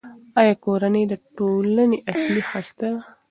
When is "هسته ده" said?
2.51-3.01